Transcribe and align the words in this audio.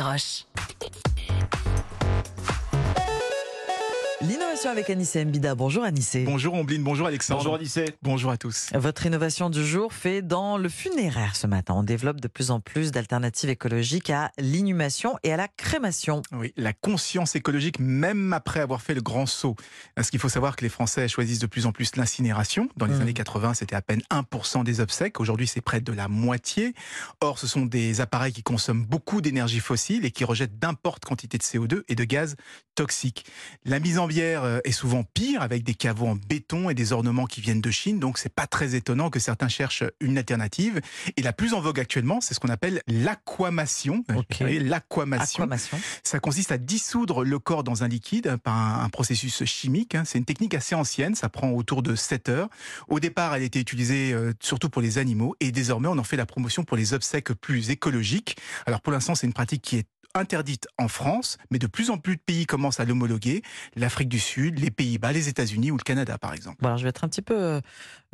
Roche. 0.00 0.46
L'innovation 4.22 4.70
avec 4.70 4.88
Anissé 4.88 5.24
Mbida. 5.24 5.56
Bonjour 5.56 5.82
Anissé. 5.82 6.22
Bonjour 6.24 6.54
Ombline, 6.54 6.84
bonjour 6.84 7.08
Alexandre. 7.08 7.40
Bonjour 7.40 7.54
Anissé. 7.56 7.86
Bonjour 8.02 8.30
à 8.30 8.36
tous. 8.36 8.68
Votre 8.72 9.04
innovation 9.06 9.50
du 9.50 9.66
jour 9.66 9.92
fait 9.92 10.22
dans 10.22 10.58
le 10.58 10.68
funéraire 10.68 11.34
ce 11.34 11.48
matin. 11.48 11.74
On 11.76 11.82
développe 11.82 12.20
de 12.20 12.28
plus 12.28 12.52
en 12.52 12.60
plus 12.60 12.92
d'alternatives 12.92 13.50
écologiques 13.50 14.10
à 14.10 14.30
l'inhumation 14.38 15.16
et 15.24 15.32
à 15.32 15.36
la 15.36 15.48
crémation. 15.48 16.22
Oui, 16.30 16.52
la 16.56 16.72
conscience 16.72 17.34
écologique, 17.34 17.80
même 17.80 18.32
après 18.32 18.60
avoir 18.60 18.80
fait 18.80 18.94
le 18.94 19.00
grand 19.00 19.26
saut. 19.26 19.56
Parce 19.96 20.08
qu'il 20.10 20.20
faut 20.20 20.28
savoir 20.28 20.54
que 20.54 20.62
les 20.62 20.68
Français 20.70 21.08
choisissent 21.08 21.40
de 21.40 21.46
plus 21.48 21.66
en 21.66 21.72
plus 21.72 21.96
l'incinération. 21.96 22.68
Dans 22.76 22.86
les 22.86 22.92
Mmh. 22.94 23.00
années 23.00 23.14
80, 23.14 23.54
c'était 23.54 23.74
à 23.74 23.82
peine 23.82 24.02
1% 24.10 24.62
des 24.62 24.78
obsèques. 24.80 25.18
Aujourd'hui, 25.18 25.48
c'est 25.48 25.60
près 25.62 25.80
de 25.80 25.92
la 25.92 26.06
moitié. 26.06 26.74
Or, 27.20 27.40
ce 27.40 27.48
sont 27.48 27.66
des 27.66 28.00
appareils 28.00 28.32
qui 28.32 28.44
consomment 28.44 28.84
beaucoup 28.86 29.20
d'énergie 29.20 29.58
fossile 29.60 30.04
et 30.04 30.12
qui 30.12 30.24
rejettent 30.24 30.58
d'importes 30.60 31.04
quantités 31.04 31.38
de 31.38 31.42
CO2 31.42 31.82
et 31.88 31.96
de 31.96 32.04
gaz 32.04 32.36
toxiques. 32.76 33.24
La 33.64 33.80
mise 33.80 33.98
en 33.98 34.06
euh, 34.20 34.60
est 34.64 34.72
souvent 34.72 35.04
pire 35.14 35.42
avec 35.42 35.62
des 35.64 35.74
caveaux 35.74 36.06
en 36.06 36.16
béton 36.16 36.68
et 36.70 36.74
des 36.74 36.92
ornements 36.92 37.26
qui 37.26 37.40
viennent 37.40 37.60
de 37.60 37.70
Chine. 37.70 37.98
Donc, 37.98 38.18
c'est 38.18 38.32
pas 38.34 38.46
très 38.46 38.74
étonnant 38.74 39.10
que 39.10 39.18
certains 39.18 39.48
cherchent 39.48 39.84
une 40.00 40.18
alternative. 40.18 40.80
Et 41.16 41.22
la 41.22 41.32
plus 41.32 41.54
en 41.54 41.60
vogue 41.60 41.80
actuellement, 41.80 42.20
c'est 42.20 42.34
ce 42.34 42.40
qu'on 42.40 42.48
appelle 42.48 42.82
l'aquamation. 42.86 44.04
Ok. 44.14 44.26
Vous 44.30 44.36
voyez, 44.40 44.60
L'aquamation. 44.60 45.44
Aquamation. 45.44 45.78
Ça 46.02 46.20
consiste 46.20 46.52
à 46.52 46.58
dissoudre 46.58 47.24
le 47.24 47.38
corps 47.38 47.64
dans 47.64 47.82
un 47.84 47.88
liquide 47.88 48.36
par 48.42 48.56
un, 48.56 48.84
un 48.84 48.88
processus 48.88 49.44
chimique. 49.44 49.94
hein. 49.94 50.02
C'est 50.04 50.18
une 50.18 50.24
technique 50.24 50.54
assez 50.54 50.74
ancienne, 50.74 51.14
ça 51.14 51.28
prend 51.28 51.50
autour 51.50 51.82
de 51.82 51.94
7 51.94 52.28
heures. 52.28 52.48
Au 52.88 53.00
départ, 53.00 53.34
elle 53.34 53.42
était 53.42 53.60
utilisée 53.60 54.12
euh, 54.12 54.32
surtout 54.40 54.68
pour 54.68 54.82
les 54.82 54.98
animaux 54.98 55.34
et 55.40 55.52
désormais 55.52 55.88
on 55.88 55.98
en 55.98 56.04
fait 56.04 56.16
la 56.16 56.26
promotion 56.26 56.64
pour 56.64 56.76
les 56.76 56.94
obsèques 56.94 57.32
plus 57.32 57.70
écologiques. 57.70 58.36
Alors 58.66 58.80
pour 58.80 58.92
l'instant, 58.92 59.14
c'est 59.14 59.26
une 59.26 59.32
pratique 59.32 59.62
qui 59.62 59.76
est 59.76 59.86
interdite 60.14 60.66
en 60.78 60.88
France, 60.88 61.38
mais 61.50 61.58
de 61.58 61.66
plus 61.66 61.90
en 61.90 61.98
plus 61.98 62.16
de 62.16 62.20
pays 62.20 62.46
commencent 62.46 62.80
à 62.80 62.84
l'homologuer. 62.84 63.42
L'Afrique 63.76 64.08
du 64.08 64.18
Sud, 64.18 64.58
les 64.58 64.70
Pays-Bas, 64.70 65.12
les 65.12 65.28
États-Unis 65.28 65.70
ou 65.70 65.76
le 65.76 65.82
Canada 65.82 66.18
par 66.18 66.34
exemple. 66.34 66.58
Bon, 66.60 66.68
alors 66.68 66.78
je 66.78 66.84
vais 66.84 66.90
être 66.90 67.04
un 67.04 67.08
petit 67.08 67.22
peu 67.22 67.38
euh, 67.38 67.60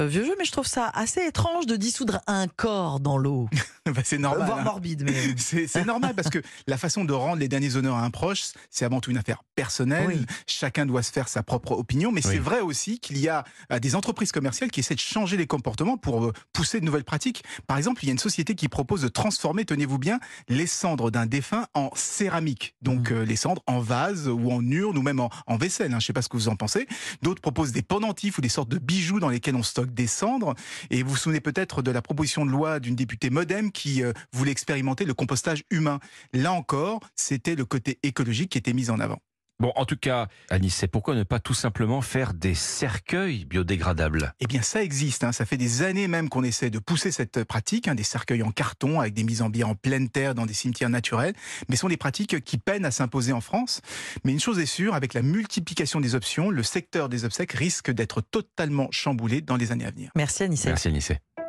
euh, 0.00 0.06
vieux 0.06 0.24
jeu, 0.24 0.34
mais 0.38 0.44
je 0.44 0.52
trouve 0.52 0.66
ça 0.66 0.90
assez 0.94 1.20
étrange 1.26 1.66
de 1.66 1.76
dissoudre 1.76 2.20
un 2.26 2.46
corps 2.48 3.00
dans 3.00 3.18
l'eau. 3.18 3.48
Bah, 3.88 4.02
c'est 4.04 4.18
normal. 4.18 4.46
Voire 4.46 4.58
hein. 4.58 4.64
morbide, 4.64 5.02
mais. 5.02 5.34
C'est 5.38 5.86
normal 5.86 6.14
parce 6.14 6.28
que 6.28 6.42
la 6.66 6.76
façon 6.76 7.06
de 7.06 7.14
rendre 7.14 7.38
les 7.38 7.48
derniers 7.48 7.74
honneurs 7.76 7.96
à 7.96 8.02
un 8.02 8.10
proche, 8.10 8.48
c'est 8.68 8.84
avant 8.84 9.00
tout 9.00 9.10
une 9.10 9.16
affaire 9.16 9.42
personnelle. 9.62 10.06
Oui. 10.06 10.26
Chacun 10.46 10.86
doit 10.86 11.02
se 11.02 11.10
faire 11.10 11.28
sa 11.28 11.42
propre 11.42 11.72
opinion, 11.72 12.12
mais 12.12 12.24
Oui. 12.24 12.32
c'est 12.32 12.38
vrai 12.38 12.60
aussi 12.60 13.00
qu'il 13.00 13.18
y 13.18 13.28
a 13.28 13.42
euh, 13.72 13.80
des 13.80 13.96
entreprises 13.96 14.30
commerciales 14.30 14.70
qui 14.70 14.80
essaient 14.80 14.94
de 14.94 15.00
changer 15.00 15.36
les 15.36 15.46
comportements 15.48 15.96
pour 15.96 16.24
euh, 16.26 16.32
pousser 16.52 16.78
de 16.80 16.84
nouvelles 16.84 17.04
pratiques. 17.04 17.42
Par 17.66 17.76
exemple, 17.76 18.04
il 18.04 18.06
y 18.06 18.10
a 18.10 18.12
une 18.12 18.18
société 18.18 18.54
qui 18.54 18.68
propose 18.68 19.02
de 19.02 19.08
transformer, 19.08 19.64
tenez-vous 19.64 19.98
bien, 19.98 20.20
les 20.48 20.66
cendres 20.68 21.10
d'un 21.10 21.26
défunt 21.26 21.66
en 21.74 21.90
céramique. 21.94 22.74
Donc 22.82 23.10
Mhm. 23.10 23.16
euh, 23.18 23.24
les 23.24 23.36
cendres 23.36 23.62
en 23.66 23.80
vase 23.80 24.28
ou 24.28 24.50
en 24.52 24.62
urne 24.70 24.96
ou 24.96 25.02
même 25.02 25.18
en, 25.20 25.28
en 25.46 25.56
vaisselle. 25.56 25.92
hein. 25.92 25.98
Je 25.98 26.04
ne 26.04 26.06
sais 26.06 26.12
pas 26.12 26.22
ce 26.22 26.28
que 26.28 26.36
vous 26.36 26.48
en 26.48 26.56
pensez. 26.56 26.86
D'autres 27.22 27.42
proposent 27.42 27.72
des 27.72 27.82
pendentifs 27.82 28.38
ou 28.38 28.40
des 28.40 28.48
sortes 28.48 28.68
de 28.68 28.78
bijoux 28.78 29.18
dans 29.18 29.28
lesquels 29.30 29.56
on 29.56 29.62
stocke 29.64 29.92
des 29.92 30.06
cendres. 30.06 30.54
Et 30.90 31.02
vous 31.02 31.10
vous 31.10 31.16
souvenez 31.16 31.40
peut-être 31.40 31.82
de 31.82 31.90
la 31.90 32.02
proposition 32.02 32.46
de 32.46 32.50
loi 32.52 32.78
d'une 32.78 32.94
députée 32.94 33.30
Modem 33.30 33.72
qui 33.72 34.02
euh, 34.04 34.12
voulait 34.32 34.52
expérimenter 34.52 35.04
le 35.04 35.14
compostage 35.14 35.64
humain. 35.70 35.98
Là 36.32 36.52
encore, 36.52 37.00
c'était 37.16 37.56
le 37.56 37.64
côté 37.64 37.98
écologique 38.04 38.50
qui 38.52 38.58
était 38.58 38.72
mis 38.74 38.90
en 38.90 39.00
avant. 39.00 39.18
Bon, 39.60 39.72
en 39.74 39.84
tout 39.84 39.96
cas, 39.96 40.28
Anissé, 40.50 40.86
pourquoi 40.86 41.16
ne 41.16 41.24
pas 41.24 41.40
tout 41.40 41.52
simplement 41.52 42.00
faire 42.00 42.32
des 42.32 42.54
cercueils 42.54 43.44
biodégradables? 43.44 44.32
Eh 44.38 44.46
bien, 44.46 44.62
ça 44.62 44.84
existe. 44.84 45.24
hein. 45.24 45.32
Ça 45.32 45.44
fait 45.44 45.56
des 45.56 45.82
années 45.82 46.06
même 46.06 46.28
qu'on 46.28 46.44
essaie 46.44 46.70
de 46.70 46.78
pousser 46.78 47.10
cette 47.10 47.42
pratique, 47.42 47.88
hein, 47.88 47.96
des 47.96 48.04
cercueils 48.04 48.44
en 48.44 48.52
carton 48.52 49.00
avec 49.00 49.14
des 49.14 49.24
mises 49.24 49.42
en 49.42 49.48
bière 49.48 49.68
en 49.68 49.74
pleine 49.74 50.10
terre 50.10 50.36
dans 50.36 50.46
des 50.46 50.54
cimetières 50.54 50.90
naturels. 50.90 51.34
Mais 51.68 51.74
ce 51.74 51.80
sont 51.80 51.88
des 51.88 51.96
pratiques 51.96 52.44
qui 52.44 52.58
peinent 52.58 52.84
à 52.84 52.92
s'imposer 52.92 53.32
en 53.32 53.40
France. 53.40 53.80
Mais 54.22 54.30
une 54.30 54.38
chose 54.38 54.60
est 54.60 54.66
sûre, 54.66 54.94
avec 54.94 55.12
la 55.12 55.22
multiplication 55.22 56.00
des 56.00 56.14
options, 56.14 56.50
le 56.50 56.62
secteur 56.62 57.08
des 57.08 57.24
obsèques 57.24 57.52
risque 57.52 57.90
d'être 57.90 58.20
totalement 58.20 58.86
chamboulé 58.92 59.40
dans 59.40 59.56
les 59.56 59.72
années 59.72 59.86
à 59.86 59.90
venir. 59.90 60.12
Merci 60.14 60.44
Anissé. 60.44 60.68
Merci 60.68 60.86
Anissé. 60.86 61.18